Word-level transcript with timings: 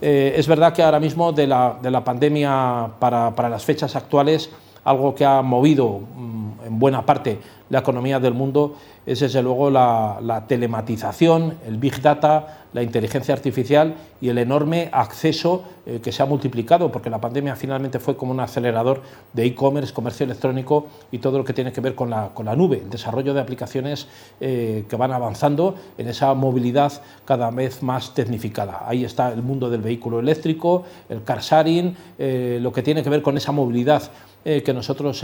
Eh, 0.00 0.34
es 0.36 0.46
verdad 0.46 0.72
que 0.72 0.82
ahora 0.82 1.00
mismo 1.00 1.32
de 1.32 1.46
la, 1.46 1.76
de 1.80 1.90
la 1.90 2.04
pandemia 2.04 2.88
para, 2.98 3.34
para, 3.34 3.48
las 3.48 3.64
fechas 3.64 3.96
actuales, 3.96 4.50
algo 4.84 5.14
que 5.14 5.24
ha 5.24 5.42
movido 5.42 6.00
mm, 6.16 6.47
en 6.66 6.78
buena 6.78 7.04
parte 7.04 7.38
la 7.70 7.80
economía 7.80 8.18
del 8.20 8.34
mundo 8.34 8.76
es 9.06 9.20
desde 9.20 9.42
luego 9.42 9.70
la, 9.70 10.18
la, 10.22 10.46
telematización, 10.46 11.54
el 11.66 11.78
big 11.78 12.00
data, 12.00 12.58
la 12.72 12.82
inteligencia 12.82 13.34
artificial 13.34 13.94
y 14.20 14.28
el 14.28 14.38
enorme 14.38 14.90
acceso 14.92 15.64
eh, 15.86 16.00
que 16.02 16.12
se 16.12 16.22
ha 16.22 16.26
multiplicado, 16.26 16.92
porque 16.92 17.08
la 17.08 17.20
pandemia 17.20 17.56
finalmente 17.56 17.98
fue 17.98 18.16
como 18.16 18.32
un 18.32 18.40
acelerador 18.40 19.02
de 19.32 19.46
e-commerce, 19.46 19.94
comercio 19.94 20.24
electrónico 20.24 20.86
y 21.10 21.18
todo 21.18 21.38
lo 21.38 21.44
que 21.44 21.52
tiene 21.52 21.72
que 21.72 21.80
ver 21.80 21.94
con 21.94 22.10
la, 22.10 22.30
con 22.34 22.46
la 22.46 22.54
nube, 22.54 22.82
el 22.82 22.90
desarrollo 22.90 23.32
de 23.32 23.40
aplicaciones 23.40 24.06
eh, 24.40 24.84
que 24.88 24.96
van 24.96 25.12
avanzando 25.12 25.76
en 25.96 26.08
esa 26.08 26.34
movilidad 26.34 26.92
cada 27.24 27.50
vez 27.50 27.82
más 27.82 28.12
tecnificada. 28.14 28.84
Ahí 28.86 29.04
está 29.04 29.32
el 29.32 29.42
mundo 29.42 29.70
del 29.70 29.80
vehículo 29.80 30.20
eléctrico, 30.20 30.84
el 31.08 31.22
car 31.22 31.40
sharing, 31.40 31.96
eh, 32.18 32.58
lo 32.60 32.72
que 32.72 32.82
tiene 32.82 33.02
que 33.02 33.10
ver 33.10 33.22
con 33.22 33.36
esa 33.36 33.52
movilidad 33.52 34.02
que 34.44 34.72
nosotros 34.72 35.22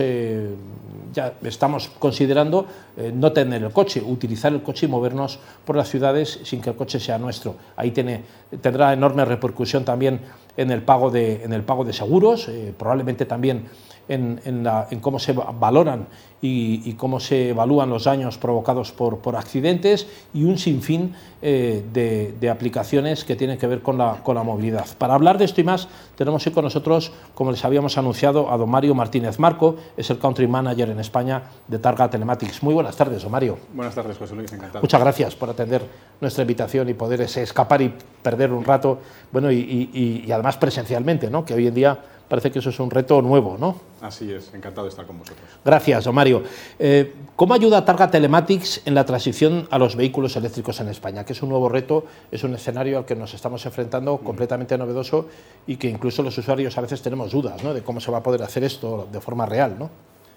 ya 1.15 1.35
estamos 1.43 1.89
considerando 1.99 2.67
eh, 2.97 3.13
no 3.15 3.33
tener 3.33 3.63
el 3.63 3.73
coche, 3.73 4.03
utilizar 4.05 4.53
el 4.53 4.63
coche 4.63 4.87
y 4.87 4.89
movernos 4.89 5.39
por 5.65 5.77
las 5.77 5.89
ciudades 5.89 6.41
sin 6.45 6.61
que 6.61 6.71
el 6.71 6.77
coche 6.77 7.01
sea 7.01 7.19
nuestro. 7.19 7.57
Ahí 7.77 7.93
tiene, 7.93 8.23
tendrá 8.61 8.93
enorme 8.93 9.25
repercusión 9.25 9.85
también 9.85 10.21
en 10.57 10.71
el 10.71 10.83
pago 10.83 11.11
de, 11.11 11.43
en 11.45 11.53
el 11.53 11.63
pago 11.63 11.85
de 11.85 11.93
seguros, 11.93 12.51
probablemente 12.77 13.25
también 13.25 13.65
en, 14.09 14.41
en, 14.45 14.65
la, 14.65 14.89
en, 14.91 15.01
cómo 15.01 15.19
se 15.19 15.33
valoran 15.33 16.07
y, 16.43 16.83
y, 16.85 16.93
cómo 16.95 17.21
se 17.21 17.51
evalúan 17.51 17.89
los 17.89 18.05
daños 18.05 18.37
provocados 18.37 18.93
por, 18.93 19.19
por 19.19 19.35
accidentes 19.35 20.07
y 20.35 20.45
un 20.45 20.59
sinfín 20.59 21.15
eh, 21.41 21.83
de, 21.93 22.35
de, 22.39 22.51
aplicaciones 22.51 23.25
que 23.25 23.35
tienen 23.35 23.57
que 23.57 23.67
ver 23.67 23.81
con 23.81 23.97
la, 23.97 24.21
con 24.23 24.35
la, 24.35 24.43
movilidad. 24.43 24.87
Para 24.99 25.15
hablar 25.15 25.39
de 25.39 25.47
esto 25.47 25.63
y 25.63 25.65
más, 25.65 25.89
tenemos 26.17 26.47
hoy 26.47 26.53
con 26.53 26.65
nosotros, 26.65 27.13
como 27.35 27.51
les 27.51 27.65
habíamos 27.65 27.97
anunciado, 27.97 28.51
a 28.51 28.59
don 28.59 28.69
Mario 28.69 28.95
Martínez 28.95 29.39
Marco, 29.39 29.77
es 29.97 30.11
el 30.11 30.19
Country 30.19 30.47
Manager 30.47 30.91
en 30.91 31.01
España 31.01 31.43
de 31.67 31.79
Targa 31.79 32.11
Telematics. 32.11 32.63
Muy 32.63 32.75
buenas 32.75 32.95
tardes, 32.95 33.23
don 33.23 33.33
Mario. 33.33 33.57
Buenas 33.73 33.95
tardes, 33.95 34.19
José 34.19 34.35
Luis, 34.35 34.53
encantado. 34.53 34.83
Muchas 34.83 35.01
gracias 35.01 35.35
por 35.35 35.49
atender 35.49 35.83
nuestra 36.21 36.43
invitación 36.43 36.89
y 36.91 36.95
poder 36.95 37.23
escapar 37.23 37.81
y 37.81 37.95
perder 38.23 38.53
un 38.53 38.65
rato, 38.65 38.99
bueno, 39.33 39.51
y, 39.51 39.57
y, 39.57 40.25
y 40.27 40.33
además 40.33 40.59
presencialmente, 40.59 41.31
¿no? 41.31 41.45
que 41.45 41.55
hoy 41.55 41.69
en 41.69 41.75
día 41.75 41.99
parece 42.29 42.51
que 42.51 42.59
eso 42.59 42.71
es 42.71 42.81
un 42.81 42.91
reto 42.91 43.21
nuevo, 43.23 43.57
¿no? 43.59 43.77
Así 44.01 44.31
es, 44.33 44.53
encantado 44.55 44.87
de 44.87 44.91
estar 44.91 45.07
con 45.07 45.19
vosotros. 45.19 45.47
Gracias, 45.65 46.05
don 46.05 46.15
Mario. 46.15 46.43
Eh, 46.79 47.15
¿Cómo 47.37 47.55
ayuda 47.55 47.85
Targa 47.85 48.11
Telematics 48.11 48.83
en 48.85 48.95
la 48.95 49.05
transición 49.05 49.67
a 49.71 49.79
los 49.79 49.97
vehículos 49.97 50.37
eléctricos 50.37 50.81
en 50.81 50.89
España? 50.89 51.25
Que 51.25 51.33
es 51.33 51.43
un 51.43 51.49
nuevo 51.49 51.69
reto, 51.69 52.05
es 52.31 52.45
un 52.45 52.55
escenario 52.55 52.99
al 52.99 53.05
que 53.05 53.17
nos 53.17 53.35
estamos 53.35 53.65
enfrentando 53.67 54.19
completamente 54.19 54.77
novedoso 54.77 55.29
y 55.67 55.77
que 55.77 55.89
incluso 55.89 56.23
los 56.23 56.37
usuarios 56.37 56.77
a 56.77 56.81
veces 56.81 57.03
tenemos 57.03 57.33
dudas 57.33 57.63
¿no? 57.63 57.75
de 57.75 57.83
cómo 57.83 58.01
se 58.01 58.11
va 58.11 58.19
a 58.19 58.23
poder 58.23 58.43
hacer 58.43 58.65
esto 58.65 59.09
de 59.11 59.21
forma 59.21 59.47
real, 59.47 59.77
¿no? 59.79 59.91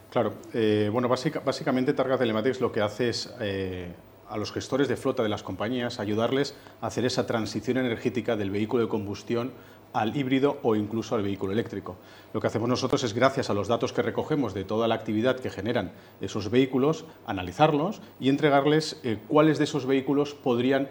Claro, 0.09 0.33
eh, 0.53 0.89
bueno, 0.91 1.09
básica, 1.09 1.41
básicamente 1.45 1.93
Targa 1.93 2.17
Telematics 2.17 2.61
lo 2.61 2.71
que 2.71 2.81
hace 2.81 3.09
es 3.09 3.30
eh, 3.41 3.91
a 4.30 4.38
los 4.38 4.52
gestores 4.52 4.88
de 4.88 4.97
flota 4.97 5.23
de 5.23 5.30
las 5.30 5.44
compañías 5.44 6.00
ayudarles 6.00 6.56
a 6.81 6.88
hacer 6.88 7.06
esa 7.06 7.25
transición 7.25 7.78
energética 7.78 8.36
del 8.36 8.52
vehículo 8.52 8.83
de 8.83 8.89
combustión 8.89 9.52
al 9.94 10.16
híbrido 10.16 10.58
o 10.64 10.75
incluso 10.75 11.16
al 11.16 11.23
vehículo 11.23 11.53
eléctrico. 11.53 11.95
Lo 12.33 12.42
que 12.42 12.48
hacemos 12.48 12.70
nosotros 12.70 13.03
es, 13.03 13.14
gracias 13.14 13.50
a 13.50 13.53
los 13.53 13.67
datos 13.67 13.94
que 13.94 14.02
recogemos 14.02 14.53
de 14.53 14.64
toda 14.64 14.88
la 14.88 14.95
actividad 14.95 15.39
que 15.39 15.50
generan 15.50 15.92
esos 16.22 16.52
vehículos, 16.52 17.05
analizarlos 17.25 18.02
y 18.20 18.30
entregarles 18.30 19.00
eh, 19.03 19.17
cuáles 19.28 19.58
de 19.58 19.64
esos 19.64 19.86
vehículos 19.86 20.33
podrían 20.33 20.89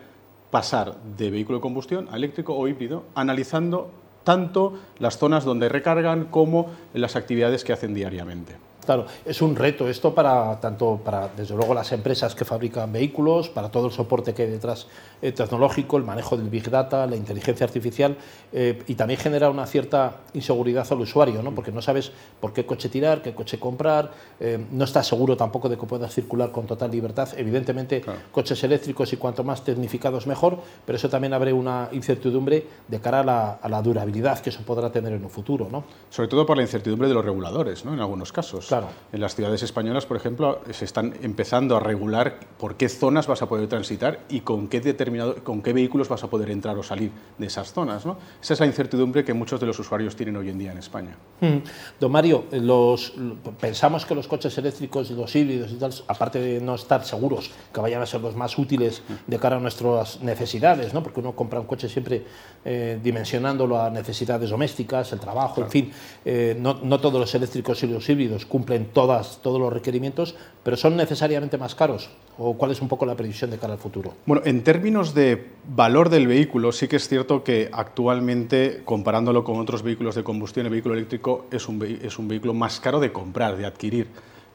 pasar 0.51 0.97
de 1.17 1.31
vehículo 1.31 1.59
de 1.59 1.63
combustión 1.63 2.09
a 2.11 2.17
eléctrico 2.17 2.57
o 2.57 2.67
híbrido, 2.69 3.05
analizando 3.15 3.91
tanto 4.25 4.79
las 4.99 5.19
zonas 5.19 5.45
donde 5.45 5.69
recargan 5.69 6.25
como 6.25 6.71
las 6.95 7.15
actividades 7.15 7.63
que 7.63 7.73
hacen 7.73 7.95
diariamente. 7.95 8.57
Claro, 8.87 9.07
es 9.25 9.43
un 9.43 9.57
reto 9.57 9.89
esto 9.89 10.15
para 10.15 10.61
tanto 10.61 11.01
para 11.05 11.29
desde 11.37 11.57
luego 11.57 11.75
las 11.75 11.91
empresas 11.91 12.37
que 12.37 12.45
fabrican 12.45 12.93
vehículos, 12.93 13.49
para 13.49 13.69
todo 13.69 13.87
el 13.87 13.93
soporte 13.93 14.33
que 14.33 14.45
hay 14.45 14.51
detrás 14.51 14.87
eh, 15.21 15.33
tecnológico, 15.33 15.97
el 15.97 16.05
manejo 16.05 16.37
del 16.37 16.49
big 16.49 16.71
data, 16.71 17.05
la 17.07 17.17
inteligencia 17.17 17.67
artificial 17.67 18.17
eh, 18.53 18.81
y 18.87 18.95
también 18.95 19.19
genera 19.19 19.51
una 19.51 19.67
cierta 19.67 20.19
inseguridad 20.35 20.87
al 20.89 21.01
usuario, 21.01 21.43
¿no? 21.43 21.53
Porque 21.53 21.73
no 21.73 21.83
sabes 21.83 22.13
por 22.41 22.53
qué 22.53 22.65
coche 22.65 22.89
tirar, 22.89 23.23
qué 23.23 23.35
coche 23.35 23.59
comprar, 23.59 24.13
eh, 24.39 24.65
no 24.71 24.85
estás 24.85 25.09
seguro 25.09 25.37
tampoco 25.37 25.69
de 25.69 25.77
que 25.77 25.87
puedas 25.87 26.15
circular 26.15 26.53
con 26.53 26.67
total 26.67 26.93
libertad. 26.93 27.29
Evidentemente, 27.37 28.03
claro. 28.03 28.21
coches 28.31 28.63
eléctricos 28.63 29.13
y 29.13 29.17
cuanto 29.17 29.43
más 29.43 29.65
tecnificados 29.65 30.29
mejor, 30.29 30.59
pero 30.85 30.97
eso 30.97 31.09
también 31.09 31.35
abre 31.35 31.53
una 31.53 31.89
incertidumbre 31.91 32.65
de 32.87 33.01
cara 33.01 33.21
a 33.21 33.25
la, 33.25 33.51
a 33.55 33.69
la 33.69 33.83
durabilidad 33.83 34.39
que 34.39 34.51
eso 34.51 34.61
podrá 34.63 34.93
tener 34.93 35.13
en 35.13 35.25
un 35.25 35.31
futuro, 35.31 35.67
¿no? 35.73 35.83
Sobre 36.09 36.29
todo 36.29 36.47
por 36.47 36.57
la 36.57 36.63
incertidumbre 36.63 37.09
de 37.09 37.15
los 37.15 37.25
reguladores, 37.25 37.85
¿no? 37.85 37.93
En 37.93 38.01
algunos 38.01 38.31
casos. 38.31 38.67
Claro. 38.67 38.76
En 39.13 39.21
las 39.21 39.35
ciudades 39.35 39.63
españolas, 39.63 40.07
por 40.07 40.17
ejemplo, 40.17 40.61
se 40.71 40.85
están 40.85 41.15
empezando 41.23 41.77
a 41.77 41.81
regular 41.81 42.41
por 42.59 42.77
qué 42.77 42.89
zonas 42.89 43.27
vas 43.27 43.43
a 43.43 43.49
poder 43.49 43.69
transitar 43.69 44.21
y 44.29 44.41
con 44.41 44.69
qué, 44.69 44.81
determinado, 44.81 45.43
con 45.45 45.63
qué 45.63 45.73
vehículos 45.73 46.09
vas 46.09 46.23
a 46.25 46.29
poder 46.29 46.51
entrar 46.51 46.77
o 46.79 46.83
salir 46.83 47.11
de 47.39 47.47
esas 47.47 47.73
zonas. 47.73 48.05
¿no? 48.05 48.19
Esa 48.41 48.55
es 48.55 48.61
la 48.61 48.67
incertidumbre 48.67 49.25
que 49.25 49.35
muchos 49.35 49.61
de 49.61 49.67
los 49.67 49.79
usuarios 49.79 50.17
tienen 50.17 50.37
hoy 50.37 50.51
en 50.51 50.59
día 50.59 50.73
en 50.73 50.79
España. 50.79 51.17
Mm. 51.41 51.57
Don 52.01 52.13
Mario, 52.13 52.45
los, 52.53 53.15
pensamos 53.61 54.05
que 54.05 54.15
los 54.15 54.27
coches 54.27 54.57
eléctricos 54.59 55.11
y 55.11 55.15
los 55.15 55.35
híbridos 55.35 55.71
y 55.73 55.77
tal, 55.77 55.93
aparte 56.09 56.39
de 56.39 56.61
no 56.61 56.75
estar 56.75 57.05
seguros 57.05 57.51
que 57.73 57.81
vayan 57.81 58.03
a 58.03 58.07
ser 58.07 58.21
los 58.21 58.37
más 58.37 58.59
útiles 58.59 59.03
de 59.27 59.39
cara 59.39 59.57
a 59.57 59.61
nuestras 59.61 60.21
necesidades, 60.21 60.93
¿no? 60.93 61.03
porque 61.03 61.21
uno 61.21 61.33
compra 61.33 61.61
un 61.61 61.67
coche 61.67 61.89
siempre 61.89 62.25
eh, 62.65 62.99
dimensionándolo 63.03 63.81
a 63.81 63.91
necesidades 63.91 64.51
domésticas, 64.51 65.13
el 65.13 65.21
trabajo, 65.21 65.55
claro. 65.57 65.67
en 65.67 65.73
fin, 65.73 65.93
eh, 66.25 66.57
no, 66.59 66.75
no 66.83 67.01
todos 67.01 67.21
los 67.21 67.35
eléctricos 67.35 67.83
y 67.83 67.87
los 67.87 68.09
híbridos 68.09 68.47
cumplen 68.47 68.66
todas, 68.93 69.41
todos 69.43 69.61
los 69.61 69.73
requerimientos, 69.73 70.35
pero 70.63 70.77
son 70.77 70.97
necesariamente 70.97 71.59
más 71.59 71.75
caros. 71.75 72.11
¿O 72.39 72.55
cuál 72.55 72.73
es 72.73 72.83
un 72.83 72.89
poco 72.89 73.07
la 73.07 73.15
previsión 73.15 73.51
de 73.51 73.59
cara 73.59 73.75
al 73.75 73.79
futuro? 73.79 74.15
Bueno, 74.27 74.43
en 74.45 74.63
términos 74.63 75.15
de 75.15 75.53
valor 75.75 76.11
del 76.11 76.27
vehículo, 76.27 76.73
sí 76.73 76.87
que 76.87 76.97
es 76.97 77.09
cierto 77.09 77.43
que 77.43 77.71
actualmente, 77.73 78.83
comparándolo 78.85 79.43
con 79.43 79.59
otros 79.59 79.83
vehículos 79.83 80.15
de 80.15 80.25
combustión, 80.25 80.67
el 80.67 80.73
vehículo 80.73 80.95
eléctrico 80.95 81.47
es 81.51 81.69
un, 81.69 81.83
es 81.83 82.19
un 82.19 82.29
vehículo 82.29 82.53
más 82.53 82.81
caro 82.81 83.01
de 83.01 83.13
comprar, 83.13 83.57
de 83.57 83.65
adquirir. 83.65 84.09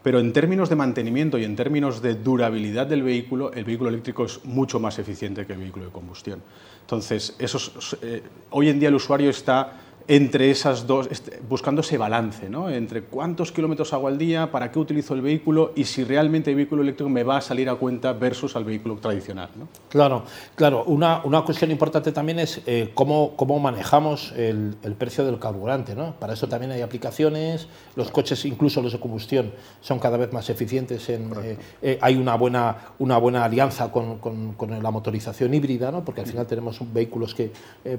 Pero 0.03 0.19
en 0.19 0.33
términos 0.33 0.69
de 0.69 0.75
mantenimiento 0.75 1.37
y 1.37 1.43
en 1.43 1.55
términos 1.55 2.01
de 2.01 2.15
durabilidad 2.15 2.87
del 2.87 3.03
vehículo, 3.03 3.53
el 3.53 3.65
vehículo 3.65 3.89
eléctrico 3.89 4.25
es 4.25 4.43
mucho 4.45 4.79
más 4.79 4.97
eficiente 4.97 5.45
que 5.45 5.53
el 5.53 5.59
vehículo 5.59 5.85
de 5.85 5.91
combustión. 5.91 6.41
Entonces, 6.81 7.35
esos, 7.37 7.97
eh, 8.01 8.23
hoy 8.49 8.69
en 8.69 8.79
día 8.79 8.89
el 8.89 8.95
usuario 8.95 9.29
está 9.29 9.79
entre 10.07 10.51
esas 10.51 10.87
dos, 10.87 11.09
buscando 11.47 11.81
ese 11.81 11.97
balance, 11.97 12.49
¿no? 12.49 12.69
entre 12.69 13.03
cuántos 13.03 13.51
kilómetros 13.51 13.93
hago 13.93 14.07
al 14.07 14.17
día, 14.17 14.51
para 14.51 14.71
qué 14.71 14.79
utilizo 14.79 15.13
el 15.13 15.21
vehículo 15.21 15.73
y 15.75 15.85
si 15.85 16.03
realmente 16.03 16.49
el 16.49 16.55
vehículo 16.55 16.81
eléctrico 16.81 17.09
me 17.09 17.23
va 17.23 17.37
a 17.37 17.41
salir 17.41 17.69
a 17.69 17.75
cuenta 17.75 18.13
versus 18.13 18.55
al 18.55 18.63
vehículo 18.63 18.95
tradicional. 18.95 19.49
¿no? 19.55 19.67
Claro, 19.89 20.23
claro. 20.55 20.83
Una, 20.85 21.21
una, 21.23 21.41
cuestión 21.43 21.71
importante 21.71 22.11
también 22.11 22.39
es 22.39 22.61
eh, 22.65 22.91
cómo, 22.93 23.35
cómo, 23.35 23.59
manejamos 23.59 24.31
el, 24.33 24.75
el, 24.83 24.95
precio 24.95 25.25
del 25.25 25.39
carburante. 25.39 25.95
¿no? 25.95 26.15
Para 26.19 26.33
eso 26.33 26.47
también 26.47 26.71
hay 26.71 26.81
aplicaciones, 26.81 27.67
los 27.95 28.11
coches, 28.11 28.45
incluso 28.45 28.81
los 28.81 28.93
de 28.93 28.99
combustión, 28.99 29.51
son 29.81 29.99
cada 29.99 30.17
vez 30.17 30.31
más 30.33 30.49
eficientes. 30.49 31.09
En, 31.09 31.31
eh, 31.43 31.57
eh, 31.81 31.99
hay 32.01 32.15
una 32.15 32.35
buena, 32.35 32.77
una 32.99 33.17
buena 33.17 33.43
alianza 33.43 33.91
con, 33.91 34.19
con, 34.19 34.53
con, 34.53 34.71
la 34.81 34.91
motorización 34.91 35.53
híbrida, 35.53 35.91
¿no? 35.91 36.03
porque 36.03 36.21
al 36.21 36.27
final 36.27 36.47
tenemos 36.47 36.79
vehículos 36.93 37.35
que 37.35 37.51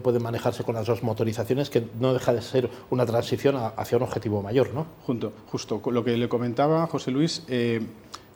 pueden 0.02 0.22
manejarse 0.22 0.64
con 0.64 0.74
las 0.74 0.86
dos 0.86 1.02
motorizaciones 1.02 1.68
que 1.68 1.80
no 2.00 2.12
deja 2.12 2.32
de 2.32 2.42
ser 2.42 2.70
una 2.90 3.06
transición 3.06 3.56
hacia 3.76 3.96
un 3.96 4.04
objetivo 4.04 4.42
mayor. 4.42 4.72
¿no? 4.74 4.86
Junto, 5.06 5.32
justo, 5.46 5.80
lo 5.90 6.04
que 6.04 6.16
le 6.16 6.28
comentaba 6.28 6.86
José 6.86 7.10
Luis, 7.10 7.42
eh, 7.48 7.80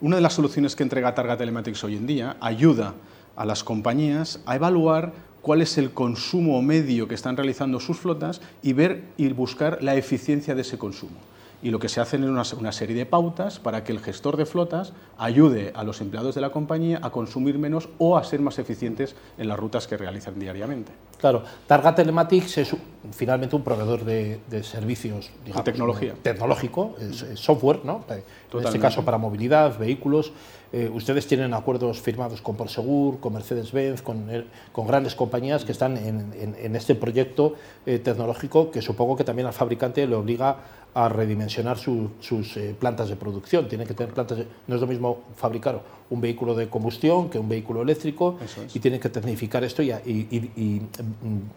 una 0.00 0.16
de 0.16 0.22
las 0.22 0.34
soluciones 0.34 0.76
que 0.76 0.82
entrega 0.82 1.14
Targa 1.14 1.36
Telematics 1.36 1.82
hoy 1.84 1.96
en 1.96 2.06
día 2.06 2.36
ayuda 2.40 2.94
a 3.36 3.44
las 3.44 3.64
compañías 3.64 4.40
a 4.46 4.56
evaluar 4.56 5.12
cuál 5.42 5.62
es 5.62 5.78
el 5.78 5.92
consumo 5.92 6.60
medio 6.62 7.06
que 7.06 7.14
están 7.14 7.36
realizando 7.36 7.80
sus 7.80 7.98
flotas 7.98 8.40
y 8.62 8.72
ver 8.72 9.04
y 9.16 9.28
buscar 9.32 9.82
la 9.82 9.94
eficiencia 9.94 10.54
de 10.54 10.62
ese 10.62 10.78
consumo 10.78 11.16
y 11.62 11.70
lo 11.70 11.78
que 11.78 11.88
se 11.88 12.00
hace 12.00 12.16
es 12.16 12.22
una, 12.22 12.42
una, 12.58 12.72
serie 12.72 12.96
de 12.96 13.06
pautas 13.06 13.58
para 13.58 13.84
que 13.84 13.92
el 13.92 14.00
gestor 14.00 14.36
de 14.36 14.46
flotas 14.46 14.92
ayude 15.18 15.72
a 15.74 15.84
los 15.84 16.00
empleados 16.00 16.34
de 16.34 16.40
la 16.40 16.50
compañía 16.50 17.00
a 17.02 17.10
consumir 17.10 17.58
menos 17.58 17.88
o 17.98 18.16
a 18.16 18.24
ser 18.24 18.40
más 18.40 18.58
eficientes 18.58 19.16
en 19.38 19.48
las 19.48 19.58
rutas 19.58 19.86
que 19.86 19.96
realizan 19.96 20.38
diariamente. 20.38 20.92
Claro, 21.18 21.42
Targa 21.66 21.94
Telematics 21.94 22.58
es 22.58 22.76
finalmente 23.12 23.56
un 23.56 23.62
proveedor 23.62 24.04
de, 24.04 24.38
servicios 24.62 25.30
digamos, 25.44 25.64
tecnología. 25.64 26.14
tecnológico, 26.22 26.94
software, 27.34 27.80
¿no? 27.84 28.04
en 28.08 28.64
este 28.64 28.78
caso 28.78 29.04
para 29.04 29.18
movilidad, 29.18 29.78
vehículos. 29.78 30.32
Eh, 30.72 30.90
ustedes 30.92 31.26
tienen 31.26 31.54
acuerdos 31.54 32.00
firmados 32.00 32.40
con 32.42 32.56
Porsegur, 32.56 33.20
con 33.20 33.32
Mercedes-Benz, 33.34 34.02
con, 34.02 34.26
con, 34.72 34.86
grandes 34.86 35.14
compañías 35.14 35.64
que 35.64 35.72
están 35.72 35.96
en, 35.96 36.76
este 36.76 36.94
proyecto 36.94 37.54
eh, 37.86 37.98
tecnológico 37.98 38.70
que 38.70 38.82
supongo 38.82 39.16
que 39.16 39.24
también 39.24 39.46
al 39.46 39.52
fabricante 39.52 40.06
le 40.06 40.16
obliga 40.16 40.56
a 40.96 41.10
redimensionar 41.10 41.76
sus 41.76 42.56
eh, 42.56 42.74
plantas 42.80 43.10
de 43.10 43.16
producción. 43.16 43.68
Tienen 43.68 43.86
que 43.86 43.92
tener 43.92 44.14
plantas. 44.14 44.38
no 44.66 44.74
es 44.74 44.80
lo 44.80 44.86
mismo 44.86 45.18
fabricar 45.36 45.82
un 46.08 46.22
vehículo 46.22 46.54
de 46.54 46.70
combustión 46.70 47.28
que 47.28 47.38
un 47.38 47.50
vehículo 47.50 47.82
eléctrico 47.82 48.38
y 48.72 48.78
tienen 48.78 48.98
que 48.98 49.10
tecnificar 49.10 49.62
esto 49.62 49.82
y, 49.82 49.92
mm, 49.92 50.78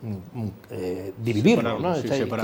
mm, 0.03 0.49
eh, 0.71 1.13
dividirlo. 1.23 1.79
¿no? 1.79 1.93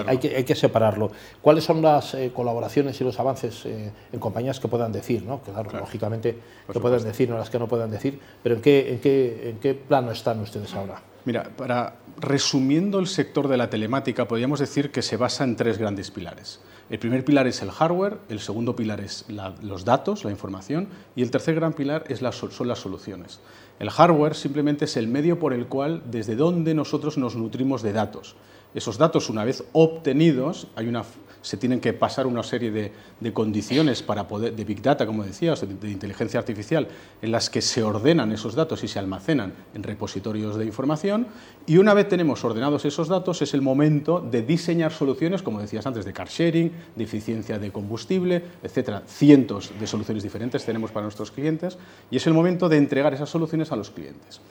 hay, 0.07 0.17
que, 0.19 0.37
hay, 0.37 0.43
que, 0.45 0.55
separarlo. 0.55 1.11
¿Cuáles 1.41 1.65
son 1.65 1.81
las 1.81 2.13
eh, 2.13 2.31
colaboraciones 2.33 3.01
y 3.01 3.03
los 3.03 3.19
avances 3.19 3.65
en 3.65 4.19
compañías 4.19 4.61
que 4.61 4.69
puedan 4.69 4.93
decir? 4.93 5.23
¿no? 5.23 5.41
Claro, 5.41 5.71
lógicamente, 5.77 6.37
que 6.73 6.79
puedan 6.79 7.03
decir, 7.03 7.29
no 7.29 7.37
las 7.37 7.49
que 7.49 7.59
no 7.59 7.67
puedan 7.67 7.91
decir, 7.91 8.19
pero 8.41 8.55
¿en 8.55 8.61
qué, 8.61 8.93
en 8.93 8.99
qué, 8.99 9.49
en 9.49 9.59
qué 9.59 9.73
plano 9.73 10.11
están 10.11 10.39
ustedes 10.39 10.73
ahora? 10.73 11.01
Mira, 11.25 11.49
para 11.55 11.95
resumiendo 12.19 12.99
el 12.99 13.07
sector 13.07 13.47
de 13.47 13.57
la 13.57 13.69
telemática, 13.69 14.27
podríamos 14.27 14.59
decir 14.59 14.91
que 14.91 15.01
se 15.01 15.17
basa 15.17 15.43
en 15.43 15.55
tres 15.55 15.77
grandes 15.77 16.11
pilares. 16.11 16.61
El 16.89 16.99
primer 16.99 17.25
pilar 17.25 17.47
es 17.47 17.63
el 17.63 17.71
hardware, 17.71 18.19
el 18.29 18.39
segundo 18.39 18.75
pilar 18.75 19.01
es 19.01 19.25
los 19.61 19.85
datos, 19.85 20.23
la 20.23 20.29
información, 20.29 20.87
y 21.15 21.23
el 21.23 21.31
tercer 21.31 21.55
gran 21.55 21.73
pilar 21.73 22.03
es 22.09 22.19
son 22.19 22.67
las 22.67 22.79
soluciones. 22.79 23.39
El 23.79 23.89
hardware 23.89 24.35
simplemente 24.35 24.85
es 24.85 24.95
el 24.95 25.07
medio 25.07 25.39
por 25.39 25.51
el 25.53 25.65
cual, 25.65 26.03
desde 26.05 26.35
donde 26.35 26.75
nosotros 26.75 27.17
nos 27.17 27.35
nutrimos 27.35 27.81
de 27.81 27.91
datos. 27.91 28.35
Esos 28.75 28.97
datos, 28.97 29.29
una 29.29 29.43
vez 29.43 29.63
obtenidos, 29.73 30.67
hay 30.75 30.87
una 30.87 31.03
se 31.45 31.57
tienen 31.57 31.79
que 31.79 31.93
pasar 31.93 32.25
una 32.25 32.41
serie 32.41 32.71
de, 32.71 32.91
condiciones 33.33 34.01
para 34.01 34.27
poder, 34.27 34.55
de 34.55 34.63
Big 34.63 34.81
Data, 34.81 35.05
como 35.05 35.23
decías, 35.23 35.61
de, 35.61 35.67
de, 35.67 35.91
inteligencia 35.91 36.39
artificial, 36.39 36.87
en 37.21 37.31
las 37.31 37.51
que 37.51 37.61
se 37.61 37.83
ordenan 37.83 38.31
esos 38.31 38.55
datos 38.55 38.83
y 38.83 38.87
se 38.87 38.97
almacenan 38.97 39.53
en 39.75 39.83
repositorios 39.83 40.57
de 40.57 40.65
información. 40.65 41.27
Y 41.67 41.77
una 41.77 41.93
vez 41.93 42.09
tenemos 42.09 42.43
ordenados 42.43 42.83
esos 42.85 43.07
datos, 43.07 43.43
es 43.43 43.53
el 43.53 43.61
momento 43.61 44.19
de 44.19 44.41
diseñar 44.41 44.91
soluciones, 44.91 45.43
como 45.43 45.61
decías 45.61 45.85
antes, 45.85 46.03
de 46.03 46.13
car 46.13 46.29
sharing, 46.29 46.71
de 46.95 47.03
eficiencia 47.03 47.59
de 47.59 47.71
combustible, 47.71 48.41
etcétera. 48.63 49.03
Cientos 49.05 49.71
de 49.79 49.85
soluciones 49.85 50.23
diferentes 50.23 50.65
tenemos 50.65 50.91
para 50.91 51.03
nuestros 51.03 51.29
clientes 51.29 51.77
y 52.09 52.17
es 52.17 52.25
el 52.25 52.33
momento 52.33 52.69
de 52.69 52.77
entregar 52.77 53.13
esas 53.13 53.29
soluciones 53.29 53.71
a 53.71 53.75
los 53.75 53.91
clientes. 53.91 54.41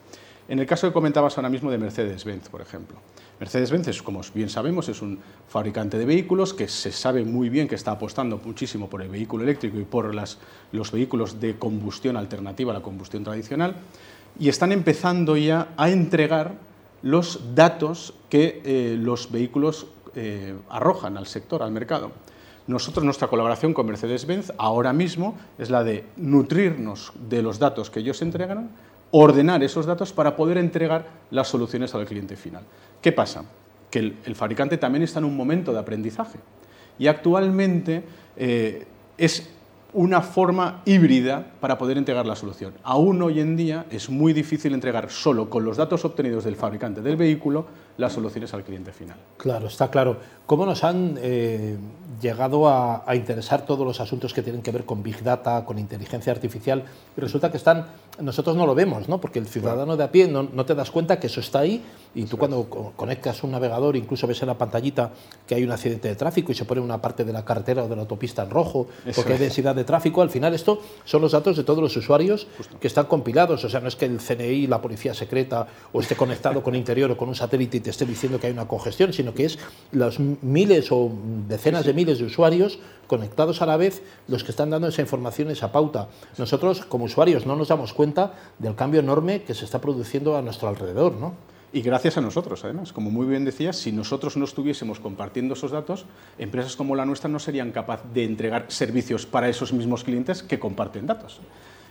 En 0.48 0.58
el 0.58 0.66
caso 0.66 0.86
que 0.86 0.92
comentabas 0.92 1.36
ahora 1.38 1.48
mismo 1.48 1.70
de 1.70 1.78
Mercedes-Benz, 1.78 2.48
por 2.50 2.60
ejemplo. 2.60 2.96
Mercedes-Benz, 3.40 4.02
como 4.02 4.20
bien 4.34 4.50
sabemos, 4.50 4.88
es 4.88 5.00
un 5.00 5.18
fabricante 5.48 5.98
de 5.98 6.04
vehículos 6.04 6.52
que 6.52 6.68
se 6.68 6.92
sabe 6.92 7.24
muy 7.24 7.48
bien 7.48 7.66
que 7.66 7.74
está 7.74 7.92
apostando 7.92 8.40
muchísimo 8.44 8.88
por 8.88 9.02
el 9.02 9.08
vehículo 9.08 9.42
eléctrico 9.42 9.78
y 9.78 9.84
por 9.84 10.14
los 10.14 10.92
vehículos 10.92 11.40
de 11.40 11.56
combustión 11.58 12.16
alternativa 12.16 12.72
a 12.72 12.74
la 12.74 12.82
combustión 12.82 13.24
tradicional 13.24 13.76
y 14.38 14.48
están 14.48 14.72
empezando 14.72 15.36
ya 15.36 15.68
a 15.76 15.90
entregar 15.90 16.54
los 17.02 17.54
datos 17.54 18.14
que 18.28 18.62
eh, 18.64 18.96
los 18.98 19.30
vehículos 19.30 19.86
eh, 20.14 20.54
arrojan 20.70 21.16
al 21.16 21.26
sector, 21.26 21.62
al 21.62 21.70
mercado. 21.70 22.12
Nosotros, 22.66 23.04
nuestra 23.04 23.28
colaboración 23.28 23.74
con 23.74 23.86
Mercedes-Benz 23.86 24.52
ahora 24.56 24.92
mismo 24.92 25.36
es 25.58 25.68
la 25.68 25.84
de 25.84 26.04
nutrirnos 26.16 27.12
de 27.28 27.42
los 27.42 27.58
datos 27.58 27.90
que 27.90 28.00
ellos 28.00 28.22
entregan 28.22 28.70
ordenar 29.16 29.62
esos 29.62 29.86
datos 29.86 30.12
para 30.12 30.34
poder 30.34 30.58
entregar 30.58 31.06
las 31.30 31.46
soluciones 31.46 31.94
al 31.94 32.04
cliente 32.04 32.34
final. 32.34 32.64
¿Qué 33.00 33.12
pasa? 33.12 33.44
Que 33.88 34.00
el, 34.00 34.34
fabricante 34.34 34.76
también 34.76 35.04
está 35.04 35.20
en 35.20 35.26
un 35.26 35.36
momento 35.36 35.72
de 35.72 35.78
aprendizaje 35.78 36.40
y 36.98 37.06
actualmente 37.06 38.02
eh, 38.36 38.84
es 39.16 39.48
una 39.92 40.20
forma 40.20 40.82
híbrida 40.84 41.46
para 41.60 41.78
poder 41.78 41.96
entregar 41.96 42.26
la 42.26 42.34
solución. 42.34 42.74
Aún 42.82 43.22
hoy 43.22 43.38
en 43.38 43.56
día 43.56 43.86
es 43.88 44.10
muy 44.10 44.32
difícil 44.32 44.74
entregar 44.74 45.08
solo 45.08 45.48
con 45.48 45.64
los 45.64 45.76
datos 45.76 46.04
obtenidos 46.04 46.42
del 46.42 46.56
fabricante 46.56 47.00
del 47.00 47.16
vehículo 47.16 47.66
las 47.96 48.12
soluciones 48.12 48.52
al 48.52 48.64
cliente 48.64 48.92
final. 48.92 49.16
Claro, 49.36 49.68
está 49.68 49.92
claro. 49.92 50.16
¿Cómo 50.44 50.66
nos 50.66 50.82
han 50.82 51.16
eh, 51.22 51.76
llegado 52.20 52.68
a, 52.68 53.04
interesar 53.14 53.64
todos 53.64 53.86
los 53.86 54.00
asuntos 54.00 54.32
que 54.34 54.42
tienen 54.42 54.62
que 54.62 54.70
ver 54.70 54.84
con 54.84 55.02
Big 55.02 55.22
Data, 55.22 55.64
con 55.64 55.78
inteligencia 55.78 56.32
artificial? 56.32 56.84
Y 57.16 57.20
resulta 57.20 57.50
que 57.50 57.56
están, 57.56 57.86
nosotros 58.20 58.56
no 58.56 58.66
lo 58.66 58.74
vemos, 58.74 59.08
¿no? 59.08 59.20
porque 59.20 59.38
el 59.38 59.46
ciudadano 59.46 59.96
de 59.96 60.04
a 60.04 60.10
pie 60.10 60.28
no, 60.28 60.64
te 60.64 60.74
das 60.74 60.90
cuenta 60.90 61.20
que 61.20 61.28
eso 61.28 61.40
está 61.40 61.60
ahí 61.60 61.82
y 62.14 62.24
tú 62.24 62.38
cuando 62.38 62.64
conectas 62.96 63.42
un 63.42 63.50
navegador, 63.50 63.96
incluso 63.96 64.26
ves 64.26 64.40
en 64.42 64.48
la 64.48 64.58
pantallita 64.58 65.10
que 65.46 65.54
hay 65.54 65.64
un 65.64 65.72
accidente 65.72 66.08
de 66.08 66.14
tráfico 66.14 66.52
y 66.52 66.54
se 66.54 66.64
pone 66.64 66.80
una 66.80 67.00
parte 67.00 67.24
de 67.24 67.32
la 67.32 67.44
carretera 67.44 67.84
o 67.84 67.88
de 67.88 67.96
la 67.96 68.02
autopista 68.02 68.42
en 68.42 68.50
rojo 68.50 68.86
porque 69.14 69.32
hay 69.32 69.38
densidad 69.38 69.74
de 69.74 69.84
tráfico, 69.84 70.22
al 70.22 70.30
final 70.30 70.54
esto 70.54 70.80
son 71.04 71.22
los 71.22 71.32
datos 71.32 71.56
de 71.56 71.64
todos 71.64 71.80
los 71.80 71.96
usuarios 71.96 72.46
que 72.80 72.86
están 72.86 73.06
compilados, 73.06 73.64
o 73.64 73.68
sea, 73.68 73.80
no 73.80 73.88
es 73.88 73.96
que 73.96 74.06
el 74.06 74.18
CNI, 74.18 74.66
la 74.66 74.80
policía 74.80 75.14
secreta 75.14 75.66
o 75.92 76.00
esté 76.00 76.14
conectado 76.16 76.62
con 76.62 76.74
interior 76.74 77.10
o 77.10 77.16
con 77.16 77.28
un 77.28 77.34
satélite 77.34 77.80
te 77.80 77.90
esté 77.90 78.06
diciendo 78.06 78.38
que 78.38 78.46
hay 78.46 78.52
una 78.52 78.68
congestión, 78.68 79.12
sino 79.12 79.34
que 79.34 79.46
es 79.46 79.58
los 79.92 80.18
miles 80.18 80.90
o 80.90 81.10
decenas 81.48 81.84
de 81.84 81.92
miles 81.92 82.03
de 82.04 82.24
usuarios 82.24 82.78
conectados 83.06 83.62
a 83.62 83.66
la 83.66 83.76
vez 83.76 84.02
los 84.28 84.44
que 84.44 84.50
están 84.50 84.70
dando 84.70 84.88
esa 84.88 85.02
información, 85.02 85.50
esa 85.50 85.72
pauta. 85.72 86.08
Nosotros, 86.38 86.84
como 86.84 87.04
usuarios, 87.04 87.46
no 87.46 87.56
nos 87.56 87.68
damos 87.68 87.92
cuenta 87.92 88.34
del 88.58 88.74
cambio 88.74 89.00
enorme 89.00 89.42
que 89.42 89.54
se 89.54 89.64
está 89.64 89.80
produciendo 89.80 90.36
a 90.36 90.42
nuestro 90.42 90.68
alrededor, 90.68 91.14
¿no? 91.14 91.34
Y 91.72 91.82
gracias 91.82 92.16
a 92.16 92.20
nosotros, 92.20 92.62
además. 92.62 92.92
Como 92.92 93.10
muy 93.10 93.26
bien 93.26 93.44
decías, 93.44 93.76
si 93.76 93.90
nosotros 93.90 94.36
no 94.36 94.44
estuviésemos 94.44 95.00
compartiendo 95.00 95.54
esos 95.54 95.72
datos, 95.72 96.06
empresas 96.38 96.76
como 96.76 96.94
la 96.94 97.04
nuestra 97.04 97.28
no 97.28 97.40
serían 97.40 97.72
capaces 97.72 98.06
de 98.14 98.24
entregar 98.24 98.66
servicios 98.68 99.26
para 99.26 99.48
esos 99.48 99.72
mismos 99.72 100.04
clientes 100.04 100.44
que 100.44 100.60
comparten 100.60 101.08
datos. 101.08 101.40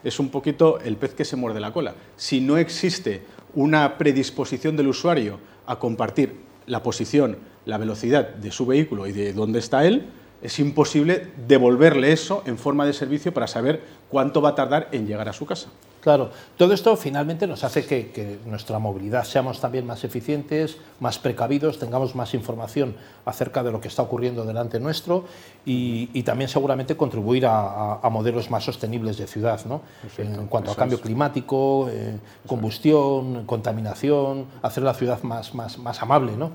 Es 0.02 0.20
un 0.20 0.30
poquito 0.30 0.80
el 0.80 0.96
pez 0.96 1.14
que 1.14 1.26
se 1.26 1.36
muerde 1.36 1.60
la 1.60 1.74
cola. 1.74 1.96
Si 2.16 2.40
no 2.40 2.58
existe 2.58 3.24
una 3.56 3.98
predisposición 3.98 4.78
del 4.78 4.88
usuario 4.88 5.40
a 5.66 5.80
compartir 5.80 6.38
la 6.66 6.82
posición, 6.82 7.38
la 7.66 7.78
velocidad 7.78 8.30
de 8.30 8.52
su 8.52 8.66
vehículo 8.66 9.08
y 9.08 9.12
de 9.12 9.34
dónde 9.34 9.60
está 9.60 9.86
él, 9.86 10.06
es 10.42 10.60
imposible 10.60 11.28
devolverle 11.48 12.12
eso 12.12 12.44
en 12.46 12.58
forma 12.58 12.86
de 12.86 12.94
servicio 12.94 13.34
para 13.34 13.48
saber 13.48 13.82
cuánto 14.10 14.42
va 14.42 14.50
a 14.50 14.56
tardar 14.56 14.90
en 14.92 15.08
llegar 15.08 15.30
a 15.30 15.34
su 15.34 15.46
casa. 15.46 15.70
Claro, 16.04 16.32
todo 16.58 16.74
esto 16.74 16.98
finalmente 16.98 17.48
nos 17.48 17.64
hace 17.64 17.86
que, 17.86 18.38
nuestra 18.46 18.78
movilidad 18.78 19.24
seamos 19.24 19.62
también 19.62 19.86
más 19.88 20.04
eficientes, 20.04 20.76
más 21.00 21.18
precavidos, 21.18 21.80
tengamos 21.80 22.14
más 22.14 22.34
información 22.34 22.98
acerca 23.24 23.64
de 23.64 23.72
lo 23.72 23.80
que 23.80 23.88
está 23.88 24.02
ocurriendo 24.02 24.44
delante 24.44 24.82
nuestro 24.82 25.24
y, 25.66 26.22
también 26.24 26.50
seguramente 26.50 26.98
contribuir 26.98 27.46
a, 27.48 28.02
modelos 28.12 28.52
más 28.52 28.66
sostenibles 28.66 29.18
de 29.18 29.28
ciudad, 29.28 29.64
¿no? 29.66 29.82
en 30.18 30.48
cuanto 30.48 30.72
a 30.72 30.76
cambio 30.76 31.00
climático, 31.00 31.88
eh, 31.90 32.20
combustión, 32.48 33.46
contaminación, 33.46 34.48
hacer 34.62 34.84
la 34.84 34.94
ciudad 34.96 35.24
más, 35.24 35.56
más, 35.56 35.78
más 35.78 36.02
amable. 36.02 36.36
¿no? 36.36 36.52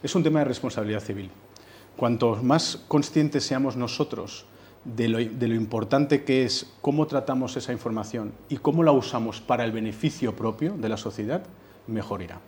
Es 0.00 0.14
un 0.14 0.22
tema 0.22 0.38
de 0.38 0.44
responsabilidad 0.44 1.00
civil. 1.00 1.28
Cuanto 1.96 2.36
más 2.36 2.78
conscientes 2.86 3.44
seamos 3.44 3.74
nosotros 3.76 4.46
de 4.84 5.08
lo, 5.08 5.54
importante 5.54 6.24
que 6.24 6.44
es 6.44 6.66
cómo 6.80 7.06
tratamos 7.06 7.56
esa 7.56 7.72
información 7.72 8.32
y 8.48 8.56
cómo 8.56 8.82
la 8.82 8.92
usamos 8.92 9.40
para 9.40 9.64
el 9.64 9.72
beneficio 9.72 10.34
propio 10.34 10.74
de 10.74 10.88
la 10.88 10.96
sociedad, 10.96 11.42
mejor 11.86 12.22
irá. 12.22 12.40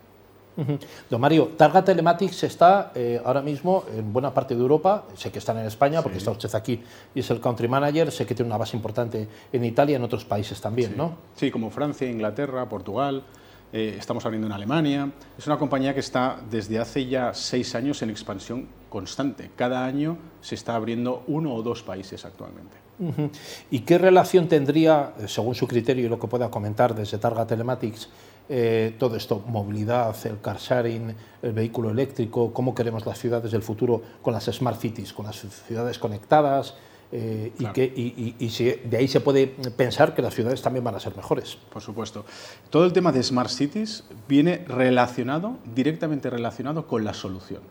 Don 1.09 1.19
Mario, 1.19 1.51
Targa 1.57 1.83
Telematics 1.83 2.43
está 2.43 2.93
eh, 2.95 3.21
ahora 3.25 3.41
mismo 3.41 3.83
en 3.93 4.13
buena 4.13 4.33
parte 4.33 4.55
de 4.55 4.61
Europa, 4.61 5.03
sé 5.13 5.29
que 5.29 5.39
están 5.39 5.57
en 5.57 5.65
España 5.65 6.01
porque 6.01 6.17
está 6.17 6.31
usted 6.31 6.53
aquí 6.55 6.81
y 7.13 7.19
es 7.19 7.29
el 7.29 7.41
country 7.41 7.67
manager, 7.67 8.09
sé 8.09 8.25
que 8.25 8.33
tiene 8.33 8.47
una 8.47 8.57
base 8.57 8.77
importante 8.77 9.27
en 9.51 9.65
Italia 9.65 9.93
y 9.93 9.95
en 9.97 10.03
otros 10.03 10.23
países 10.23 10.61
también, 10.61 10.95
¿no? 10.95 11.17
Sí, 11.35 11.51
como 11.51 11.69
Francia, 11.71 12.09
Inglaterra, 12.09 12.69
Portugal, 12.69 13.23
eh, 13.75 13.97
estamos 13.99 14.25
abriendo 14.25 14.47
en 14.47 14.53
Alemania. 14.53 15.11
Es 15.37 15.47
una 15.47 15.57
compañía 15.57 15.93
que 15.93 15.99
está 15.99 16.39
desde 16.49 16.79
hace 16.79 17.07
ya 17.07 17.33
seis 17.33 17.75
años 17.75 18.01
en 18.01 18.09
expansión 18.09 18.69
constante. 18.87 19.51
Cada 19.53 19.85
año 19.85 20.17
se 20.39 20.55
está 20.55 20.75
abriendo 20.75 21.25
uno 21.27 21.53
o 21.53 21.61
dos 21.61 21.83
países 21.83 22.23
actualmente. 22.23 22.77
¿Y 23.69 23.79
qué 23.79 23.97
relación 23.97 24.47
tendría, 24.47 25.11
eh, 25.19 25.27
según 25.27 25.55
su 25.55 25.67
criterio 25.67 26.05
y 26.05 26.07
lo 26.07 26.17
que 26.17 26.27
pueda 26.27 26.49
comentar 26.49 26.95
desde 26.95 27.17
Targa 27.17 27.45
Telematics, 27.45 28.07
eh, 28.47 28.95
todo 28.97 29.17
esto, 29.17 29.43
movilidad, 29.45 30.15
el 30.25 30.39
car 30.39 30.57
sharing, 30.57 31.13
el 31.41 31.51
vehículo 31.51 31.89
eléctrico, 31.89 32.53
cómo 32.53 32.73
queremos 32.73 33.05
las 33.05 33.19
ciudades 33.19 33.51
del 33.51 33.61
futuro 33.61 34.01
con 34.21 34.33
las 34.33 34.45
smart 34.45 34.79
cities, 34.79 35.11
con 35.11 35.25
las 35.25 35.35
ciudades 35.67 35.99
conectadas, 35.99 36.75
eh, 37.11 37.53
y, 37.59 37.65
que, 37.67 37.83
y, 38.39 38.49
si 38.49 38.65
de 38.65 38.97
ahí 38.97 39.07
se 39.07 39.21
puede 39.21 39.47
pensar 39.47 40.13
que 40.15 40.21
las 40.21 40.33
ciudades 40.33 40.61
también 40.61 40.83
van 40.83 40.95
a 40.95 40.99
ser 40.99 41.15
mejores. 41.15 41.55
Por 41.55 41.81
supuesto. 41.81 42.25
Todo 42.69 42.85
el 42.85 42.93
tema 42.93 43.11
de 43.11 43.21
Smart 43.23 43.49
Cities 43.49 44.03
viene 44.27 44.65
relacionado, 44.67 45.57
directamente 45.75 46.29
relacionado 46.29 46.87
con 46.87 47.03
la 47.03 47.13
solución. 47.13 47.61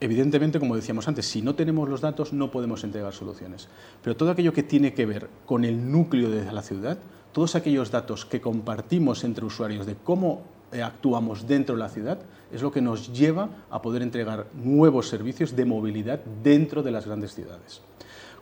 Evidentemente, 0.00 0.58
como 0.58 0.74
decíamos 0.74 1.06
antes, 1.06 1.26
si 1.26 1.42
no 1.42 1.54
tenemos 1.54 1.88
los 1.88 2.00
datos 2.00 2.32
no 2.32 2.50
podemos 2.50 2.82
entregar 2.82 3.12
soluciones. 3.12 3.68
Pero 4.02 4.16
todo 4.16 4.30
aquello 4.30 4.52
que 4.52 4.64
tiene 4.64 4.94
que 4.94 5.06
ver 5.06 5.28
con 5.46 5.64
el 5.64 5.90
núcleo 5.90 6.28
de 6.28 6.50
la 6.50 6.62
ciudad, 6.62 6.98
todos 7.32 7.54
aquellos 7.54 7.90
datos 7.90 8.24
que 8.24 8.40
compartimos 8.40 9.24
entre 9.24 9.44
usuarios 9.44 9.86
de 9.86 9.94
cómo 9.94 10.42
eh, 10.72 10.82
actuamos 10.82 11.46
dentro 11.46 11.76
de 11.76 11.80
la 11.82 11.88
ciudad 11.88 12.18
es 12.50 12.62
lo 12.62 12.72
que 12.72 12.80
nos 12.80 13.12
lleva 13.12 13.48
a 13.70 13.80
poder 13.80 14.02
entregar 14.02 14.46
nuevos 14.54 15.08
servicios 15.08 15.54
de 15.54 15.64
movilidad 15.64 16.20
dentro 16.42 16.82
de 16.82 16.90
las 16.90 17.06
grandes 17.06 17.34
ciudades. 17.34 17.80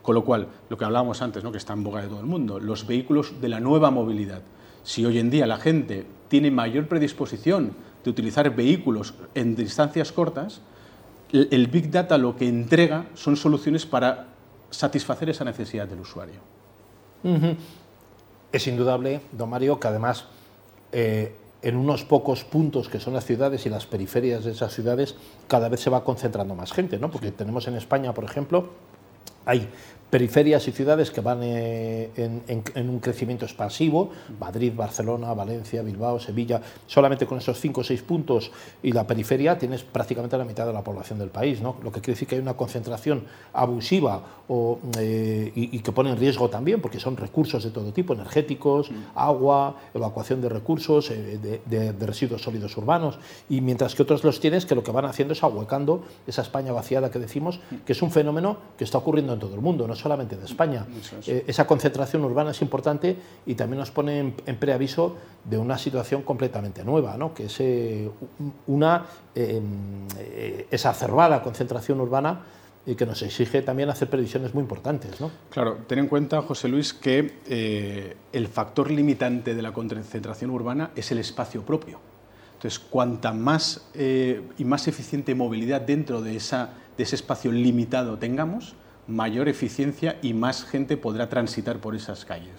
Con 0.03 0.15
lo 0.15 0.25
cual, 0.25 0.49
lo 0.69 0.79
que 0.79 0.85
hablábamos 0.85 1.21
antes, 1.23 1.45
¿no? 1.45 1.53
que 1.53 1.59
está 1.59 1.73
en 1.75 1.85
boca 1.85 2.01
de 2.01 2.09
todo 2.09 2.21
el 2.21 2.27
mundo, 2.27 2.59
los 2.59 2.87
vehículos 2.87 3.41
de 3.41 3.49
la 3.49 3.61
nueva 3.61 3.91
movilidad. 3.91 4.43
Si 4.83 5.05
hoy 5.05 5.19
en 5.19 5.31
día 5.31 5.47
la 5.47 5.59
gente 5.59 6.07
tiene 6.29 6.51
mayor 6.51 6.89
predisposición 6.89 7.73
de 8.03 8.11
utilizar 8.11 8.55
vehículos 8.55 9.15
en 9.35 9.55
distancias 9.55 10.11
cortas, 10.13 10.63
el 11.33 11.67
Big 11.69 11.91
Data 11.91 12.19
lo 12.19 12.35
que 12.37 12.49
entrega 12.49 13.07
son 13.15 13.37
soluciones 13.37 13.87
para 13.87 14.29
satisfacer 14.71 15.31
esa 15.31 15.45
necesidad 15.45 15.87
del 15.87 16.01
usuario. 16.01 16.41
Es 18.53 18.67
indudable, 18.67 19.21
don 19.33 19.51
Mario, 19.51 19.79
que 19.79 19.89
además 19.89 20.25
eh, 20.93 21.37
en 21.63 21.77
unos 21.77 22.05
pocos 22.05 22.45
puntos 22.45 22.89
que 22.89 22.99
son 22.99 23.15
las 23.15 23.25
ciudades 23.25 23.67
y 23.67 23.69
las 23.69 23.87
periferias 23.87 24.45
de 24.45 24.53
esas 24.53 24.75
ciudades 24.75 25.15
cada 25.47 25.69
vez 25.69 25.81
se 25.81 25.91
va 25.91 26.05
concentrando 26.05 26.55
más 26.55 26.73
gente, 26.73 26.99
¿no? 26.99 27.11
Porque 27.11 27.31
tenemos 27.31 27.69
en 27.69 27.75
España, 27.77 28.15
por 28.15 28.25
ejemplo, 28.25 28.71
hay 29.45 29.69
periferias 30.11 30.67
y 30.67 30.73
ciudades 30.73 31.11
que 31.11 31.21
van 31.21 31.39
eh, 31.43 32.11
en, 32.17 32.91
un 32.91 32.99
crecimiento 32.99 33.45
expansivo, 33.45 34.11
Madrid, 34.39 34.73
Barcelona, 34.75 35.33
Valencia, 35.33 35.83
Bilbao, 35.83 36.19
Sevilla, 36.19 36.61
solamente 36.87 37.27
con 37.27 37.39
esos 37.39 37.59
cinco 37.61 37.81
o 37.83 37.85
seis 37.85 38.03
puntos 38.03 38.51
y 38.83 38.93
la 38.93 39.07
periferia 39.07 39.57
tienes 39.57 39.85
prácticamente 39.85 40.37
la 40.37 40.45
mitad 40.45 40.67
de 40.67 40.73
la 40.73 40.83
población 40.83 41.19
del 41.21 41.31
país, 41.31 41.63
¿no? 41.63 41.77
lo 41.83 41.93
que 41.93 42.01
quiere 42.01 42.15
decir 42.15 42.27
que 42.27 42.35
hay 42.35 42.41
una 42.41 42.55
concentración 42.55 43.25
abusiva 43.53 44.23
o, 44.49 44.81
eh, 44.99 45.53
y, 45.55 45.79
que 45.79 45.93
pone 45.93 46.11
en 46.11 46.17
riesgo 46.17 46.51
también, 46.51 46.81
porque 46.81 46.99
son 46.99 47.17
recursos 47.17 47.63
de 47.63 47.71
todo 47.71 47.93
tipo, 47.93 48.13
energéticos, 48.13 48.91
agua, 49.15 49.77
evacuación 49.95 50.41
de 50.41 50.49
recursos, 50.49 51.11
eh, 51.11 51.39
de, 51.39 51.93
de, 51.93 52.07
residuos 52.07 52.43
sólidos 52.43 52.77
urbanos, 52.77 53.19
y 53.49 53.61
mientras 53.61 53.95
que 53.95 54.03
otros 54.03 54.25
los 54.25 54.41
tienes 54.41 54.67
que 54.67 54.75
lo 54.75 54.83
que 54.83 54.91
van 54.91 55.05
haciendo 55.05 55.33
es 55.33 55.43
ahuecando 55.45 56.03
esa 56.27 56.43
España 56.43 56.73
vaciada 56.73 57.13
que 57.13 57.21
decimos, 57.21 57.61
que 57.87 57.93
es 57.93 58.03
un 58.03 58.11
fenómeno 58.11 58.57
que 58.77 58.83
está 58.83 58.99
ocurriendo 58.99 59.30
en 59.35 59.41
todo 59.41 59.55
el 59.55 59.61
mundo, 59.61 59.87
no 59.87 59.95
solamente 59.95 60.37
de 60.37 60.45
España. 60.45 60.87
Eh, 61.27 61.45
esa 61.47 61.67
concentración 61.67 62.25
urbana 62.25 62.51
es 62.51 62.63
importante 62.63 63.17
y 63.47 63.55
también 63.55 63.79
nos 63.79 63.91
pone 63.91 64.19
en, 64.19 64.57
preaviso 64.57 65.17
de 65.45 65.59
una 65.59 65.79
situación 65.79 66.23
completamente 66.23 66.85
nueva, 66.85 67.17
¿no? 67.17 67.35
que 67.35 67.47
es 67.47 67.61
eh, 67.61 68.11
una 68.67 69.07
em, 69.35 70.07
eh, 70.19 70.67
exacerbada 70.71 71.43
concentración 71.43 72.01
urbana 72.01 72.41
y 72.87 72.95
que 72.95 73.07
nos 73.07 73.23
exige 73.23 73.63
también 73.63 73.91
hacer 73.91 74.09
previsiones 74.09 74.55
muy 74.55 74.63
importantes. 74.63 75.21
¿no? 75.21 75.31
Claro, 75.51 75.79
ten 75.87 75.99
en 75.99 76.09
cuenta, 76.09 76.43
José 76.43 76.69
Luis, 76.69 76.95
que 76.95 78.17
el 78.33 78.49
factor 78.49 78.91
limitante 78.91 79.55
de 79.55 79.63
la 79.63 79.73
concentración 79.73 80.51
urbana 80.51 80.91
es 80.97 81.13
el 81.13 81.19
espacio 81.19 81.63
propio. 81.63 82.01
Entonces, 82.55 82.79
cuanta 82.79 83.33
más 83.33 83.87
y 83.95 84.65
más 84.65 84.89
eficiente 84.89 85.35
movilidad 85.35 85.83
dentro 85.83 86.23
de, 86.23 86.37
esa, 86.37 86.71
de 86.97 87.05
ese 87.05 87.17
espacio 87.17 87.53
limitado 87.53 88.19
tengamos, 88.19 88.75
mayor 89.07 89.49
eficiencia 89.49 90.19
y 90.23 90.35
más 90.35 90.65
gente 90.65 90.97
podrá 90.97 91.29
transitar 91.29 91.79
por 91.79 91.95
esas 91.95 92.25
calles. 92.25 92.55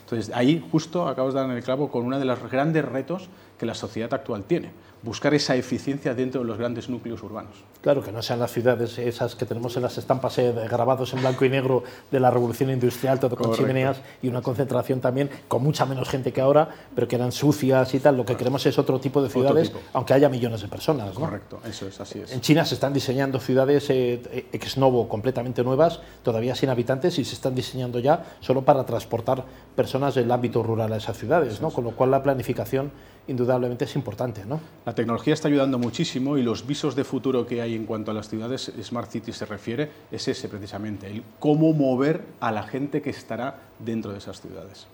Entonces, 0.00 0.34
ahí 0.34 0.64
justo 0.70 1.08
acabas 1.08 1.34
de 1.34 1.40
dar 1.40 1.50
en 1.50 1.56
el 1.56 1.62
clavo 1.62 1.90
con 1.90 2.04
uno 2.04 2.18
de 2.18 2.24
los 2.24 2.38
grandes 2.50 2.84
retos 2.84 3.28
que 3.58 3.66
la 3.66 3.74
sociedad 3.74 4.12
actual 4.12 4.44
tiene 4.44 4.70
buscar 5.06 5.32
esa 5.34 5.54
eficiencia 5.54 6.14
dentro 6.14 6.40
de 6.42 6.46
los 6.46 6.58
grandes 6.58 6.88
núcleos 6.90 7.22
urbanos. 7.22 7.54
Claro, 7.80 8.02
que 8.02 8.10
no 8.10 8.20
sean 8.20 8.40
las 8.40 8.50
ciudades 8.50 8.98
esas 8.98 9.36
que 9.36 9.46
tenemos 9.46 9.76
en 9.76 9.82
las 9.84 9.96
estampas 9.96 10.36
eh, 10.38 10.52
grabados 10.68 11.14
en 11.14 11.20
blanco 11.20 11.44
y 11.44 11.48
negro 11.48 11.84
de 12.10 12.18
la 12.18 12.30
revolución 12.30 12.70
industrial, 12.70 13.20
todo 13.20 13.36
con 13.36 13.54
chimeneas 13.54 14.00
y 14.20 14.28
una 14.28 14.42
concentración 14.42 15.00
también 15.00 15.30
con 15.46 15.62
mucha 15.62 15.86
menos 15.86 16.08
gente 16.08 16.32
que 16.32 16.40
ahora, 16.40 16.68
pero 16.94 17.06
que 17.06 17.14
eran 17.14 17.30
sucias 17.30 17.94
y 17.94 18.00
tal. 18.00 18.16
Lo 18.16 18.24
que 18.24 18.36
queremos 18.36 18.66
es 18.66 18.76
otro 18.78 18.98
tipo 18.98 19.22
de 19.22 19.30
ciudades, 19.30 19.72
aunque 19.92 20.14
haya 20.14 20.28
millones 20.28 20.62
de 20.62 20.68
personas. 20.68 21.14
Correcto, 21.14 21.60
eso 21.64 21.86
es, 21.86 22.00
así 22.00 22.18
es. 22.18 22.32
En 22.32 22.40
China 22.40 22.64
se 22.64 22.74
están 22.74 22.92
diseñando 22.92 23.38
ciudades 23.38 23.88
eh, 23.90 24.48
ex 24.52 24.76
novo 24.76 25.08
completamente 25.08 25.62
nuevas, 25.62 26.00
todavía 26.24 26.56
sin 26.56 26.70
habitantes, 26.70 27.18
y 27.20 27.24
se 27.24 27.34
están 27.34 27.54
diseñando 27.54 28.00
ya 28.00 28.36
solo 28.40 28.62
para 28.62 28.84
transportar 28.84 29.44
personas 29.76 30.16
del 30.16 30.30
ámbito 30.32 30.64
rural 30.64 30.92
a 30.92 30.96
esas 30.96 31.16
ciudades, 31.16 31.60
¿no? 31.60 31.70
con 31.70 31.84
lo 31.84 31.92
cual 31.92 32.10
la 32.10 32.22
planificación 32.22 32.90
indudablemente 33.28 33.84
es 33.84 33.96
importante. 33.96 34.44
¿no? 34.44 34.60
La 34.84 34.94
tecnología 34.94 35.34
está 35.34 35.48
ayudando 35.48 35.78
muchísimo 35.78 36.38
y 36.38 36.42
los 36.42 36.66
visos 36.66 36.94
de 36.94 37.04
futuro 37.04 37.46
que 37.46 37.60
hay 37.62 37.74
en 37.74 37.86
cuanto 37.86 38.10
a 38.10 38.14
las 38.14 38.28
ciudades 38.28 38.72
Smart 38.82 39.10
City 39.10 39.32
se 39.32 39.46
refiere 39.46 39.90
es 40.10 40.28
ese 40.28 40.48
precisamente, 40.48 41.06
el 41.06 41.22
cómo 41.38 41.72
mover 41.72 42.22
a 42.40 42.52
la 42.52 42.62
gente 42.62 43.02
que 43.02 43.10
estará 43.10 43.58
dentro 43.78 44.12
de 44.12 44.18
esas 44.18 44.40
ciudades. 44.40 44.86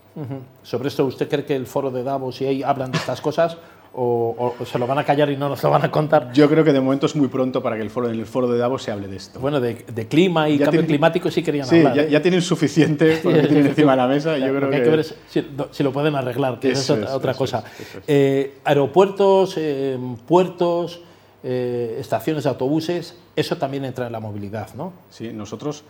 Sobre 0.63 0.89
esto, 0.89 1.07
¿usted 1.07 1.29
cree 1.29 1.45
que 1.45 1.57
el 1.57 1.67
foro 1.67 1.91
de 1.91 2.03
Davos 2.03 2.41
y 2.43 2.47
ahí 2.47 2.63
hablan 2.63 2.93
de 2.93 2.99
estas 2.99 3.21
cosas 3.21 3.57
o, 3.95 4.55
se 4.65 4.79
lo 4.79 4.87
van 4.87 4.99
a 4.99 5.05
callar 5.05 5.31
y 5.31 5.37
no 5.37 5.49
nos 5.49 5.63
lo 5.63 5.71
van 5.71 5.85
a 5.85 5.91
contar? 5.91 6.33
Yo 6.33 6.49
creo 6.49 6.65
que 6.65 6.73
de 6.73 6.81
momento 6.81 7.07
es 7.07 7.15
muy 7.15 7.29
pronto 7.29 7.63
para 7.63 7.77
que 7.77 7.83
el 7.83 7.91
foro, 7.91 8.09
en 8.09 8.19
el 8.19 8.27
foro 8.27 8.49
de 8.49 8.59
Davos 8.59 8.83
se 8.83 8.91
hable 8.91 9.09
de 9.09 9.17
esto. 9.17 9.39
Bueno, 9.39 9.61
de, 9.61 9.77
clima 10.09 10.49
y 10.49 10.59
cambio 10.59 10.87
climático 10.87 11.31
sí 11.31 11.43
querían 11.43 11.69
hablar. 11.69 11.95
Sí, 11.95 12.01
¿eh? 12.01 12.09
ya, 12.11 12.23
tienen 12.23 12.43
suficiente 12.43 13.19
porque 13.23 13.43
tienen 13.43 13.67
encima 13.67 13.93
de 13.93 13.97
la 13.97 14.09
mesa. 14.09 14.39
Yo 14.39 14.55
creo 14.55 14.71
que... 14.71 14.77
Hay 14.77 14.83
que 14.83 14.89
ver 14.89 15.05
si, 15.05 15.83
lo 15.83 15.93
pueden 15.93 16.15
arreglar, 16.15 16.59
que 16.59 16.73
es 16.73 16.91
otra, 16.91 17.35
cosa. 17.35 17.65
Eh, 18.07 18.59
aeropuertos, 18.65 19.55
eh, 19.59 19.99
puertos, 20.27 21.03
estaciones 21.43 22.45
de 22.45 22.51
autobuses, 22.51 23.17
eso 23.35 23.57
también 23.57 23.85
entra 23.85 24.07
en 24.07 24.13
la 24.13 24.21
movilidad, 24.21 24.75
¿no? 24.75 24.93
Sí, 25.11 25.33
nosotros 25.33 25.85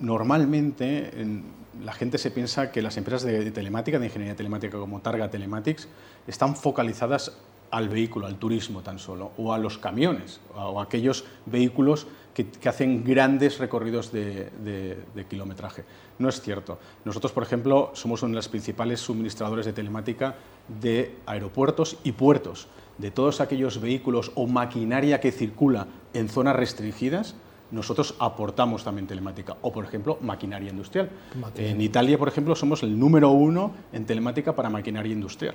normalmente... 0.00 1.10
En, 1.16 1.59
la 1.82 1.92
gente 1.92 2.18
se 2.18 2.30
piensa 2.30 2.70
que 2.70 2.82
las 2.82 2.96
empresas 2.96 3.22
de, 3.22 3.50
telemática, 3.50 3.98
de 3.98 4.06
ingeniería 4.06 4.36
telemática 4.36 4.78
como 4.78 5.00
Targa 5.00 5.30
Telematics, 5.30 5.88
están 6.26 6.56
focalizadas 6.56 7.36
al 7.70 7.88
vehículo, 7.88 8.26
al 8.26 8.36
turismo 8.36 8.82
tan 8.82 8.98
solo, 8.98 9.32
o 9.36 9.52
a 9.52 9.58
los 9.58 9.78
camiones, 9.78 10.40
o 10.54 10.80
a 10.80 10.84
aquellos 10.84 11.24
vehículos 11.46 12.06
que, 12.34 12.68
hacen 12.68 13.04
grandes 13.04 13.58
recorridos 13.58 14.12
de, 14.12 15.26
kilometraje. 15.28 15.84
No 16.18 16.28
es 16.28 16.40
cierto. 16.40 16.78
Nosotros, 17.04 17.32
por 17.32 17.42
ejemplo, 17.42 17.90
somos 17.94 18.22
uno 18.22 18.30
de 18.30 18.36
los 18.36 18.48
principales 18.48 19.00
suministradores 19.00 19.66
de 19.66 19.72
telemática 19.72 20.34
de 20.80 21.16
aeropuertos 21.26 21.98
y 22.04 22.12
puertos. 22.12 22.68
De 22.98 23.10
todos 23.10 23.40
aquellos 23.40 23.80
vehículos 23.80 24.32
o 24.34 24.46
maquinaria 24.46 25.20
que 25.20 25.32
circula 25.32 25.86
en 26.12 26.28
zonas 26.28 26.56
restringidas, 26.56 27.34
nosotros 27.70 28.14
aportamos 28.18 28.84
también 28.84 29.06
telemática, 29.06 29.56
o 29.62 29.72
por 29.72 29.84
ejemplo, 29.84 30.18
maquinaria 30.20 30.70
industrial. 30.70 31.10
En 31.56 31.80
Italia, 31.80 32.18
por 32.18 32.28
ejemplo, 32.28 32.54
somos 32.56 32.82
el 32.82 32.98
número 32.98 33.30
uno 33.30 33.72
en 33.92 34.04
telemática 34.06 34.54
para 34.54 34.70
maquinaria 34.70 35.12
industrial. 35.12 35.54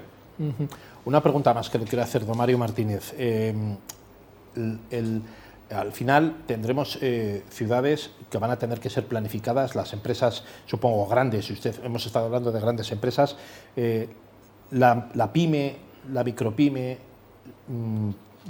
Una 1.05 1.21
pregunta 1.21 1.53
más 1.53 1.69
que 1.69 1.77
le 1.77 1.85
quiero 1.85 2.03
hacer, 2.03 2.25
don 2.25 2.37
Mario 2.37 2.57
Martínez. 2.57 3.13
Em, 3.17 3.77
al 5.69 5.91
final 5.91 6.43
tendremos 6.45 6.99
eh, 7.01 7.43
ciudades 7.49 8.11
que 8.29 8.37
van 8.37 8.51
a 8.51 8.57
tener 8.57 8.79
que 8.79 8.89
ser 8.89 9.05
planificadas, 9.05 9.75
las 9.75 9.93
empresas, 9.93 10.43
supongo, 10.65 11.07
grandes, 11.07 11.49
usted 11.49 11.75
hemos 11.83 12.05
estado 12.05 12.25
hablando 12.25 12.51
de 12.51 12.59
grandes 12.59 12.91
empresas, 12.91 13.35
eh, 13.75 14.07
la, 14.71 15.09
la, 15.15 15.33
pyme, 15.33 15.77
la 16.11 16.23
micropyme, 16.23 16.97
mm, 17.67 18.09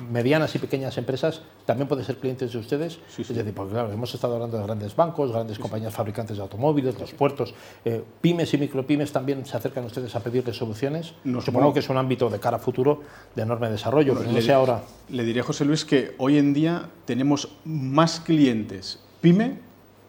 medianas 0.10 0.54
y 0.56 0.60
pequeñas 0.60 0.98
empresas 0.98 1.42
también 1.66 1.88
pueden 1.88 2.06
ser 2.06 2.18
clientes 2.18 2.52
de 2.52 2.58
ustedes. 2.58 3.00
Es 3.18 3.28
decir, 3.28 3.54
porque 3.54 3.74
claro, 3.74 3.92
hemos 3.92 4.14
estado 4.14 4.36
hablando 4.36 4.58
de 4.58 4.64
grandes 4.64 4.96
bancos, 4.96 5.32
grandes 5.32 5.58
compañías 5.60 5.94
fabricantes 5.94 6.38
de 6.38 6.44
automóviles, 6.44 7.00
los 7.00 7.14
puertos. 7.14 7.54
Eh, 7.84 8.04
pymes 8.22 8.54
y 8.54 8.58
micropymes 8.58 9.12
también 9.12 9.46
se 9.46 9.56
acercan 9.58 9.86
ustedes 9.86 10.16
a 10.16 10.20
pedirles 10.20 10.58
soluciones. 10.58 11.14
Supongo 11.44 11.74
que 11.74 11.80
es 11.80 11.90
un 11.90 11.98
ámbito 11.98 12.30
de 12.30 12.40
cara 12.40 12.58
a 12.58 12.60
futuro 12.60 13.02
de 13.36 13.42
enorme 13.42 13.70
desarrollo, 13.70 14.16
pero 14.18 14.32
no 14.32 14.42
sé 14.42 14.54
ahora. 14.54 14.84
Le 15.10 15.24
diría 15.24 15.42
a 15.42 15.46
José 15.46 15.66
Luis 15.66 15.86
que 15.86 16.16
hoy 16.18 16.38
en 16.38 16.54
día 16.54 16.90
tenemos 17.06 17.50
más 17.64 18.20
clientes 18.20 19.00
pyme 19.22 19.60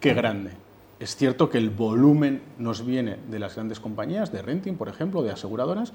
que 0.00 0.14
grande. 0.14 0.50
Es 0.98 1.14
cierto 1.14 1.50
que 1.50 1.58
el 1.58 1.70
volumen 1.70 2.40
nos 2.58 2.84
viene 2.84 3.18
de 3.28 3.38
las 3.38 3.54
grandes 3.54 3.80
compañías, 3.80 4.32
de 4.32 4.40
renting, 4.40 4.76
por 4.76 4.88
ejemplo, 4.88 5.22
de 5.22 5.30
aseguradoras, 5.30 5.92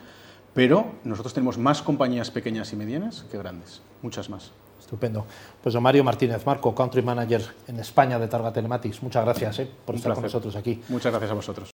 pero 0.53 0.91
nosotros 1.03 1.33
tenemos 1.33 1.57
más 1.57 1.81
compañías 1.81 2.31
pequeñas 2.31 2.73
y 2.73 2.75
medianas 2.75 3.25
que 3.31 3.37
grandes, 3.37 3.81
muchas 4.01 4.29
más. 4.29 4.51
Estupendo. 4.79 5.25
Pues 5.63 5.73
don 5.73 5.83
Mario 5.83 6.03
Martínez 6.03 6.45
Marco, 6.45 6.75
Country 6.75 7.01
Manager 7.01 7.41
en 7.67 7.79
España 7.79 8.19
de 8.19 8.27
Targa 8.27 8.51
Telematics, 8.51 9.01
muchas 9.01 9.23
gracias 9.23 9.59
eh, 9.59 9.71
por 9.85 9.95
estar 9.95 10.13
con 10.13 10.23
nosotros 10.23 10.55
aquí. 10.55 10.81
Muchas 10.89 11.11
gracias 11.11 11.31
a 11.31 11.35
vosotros. 11.35 11.69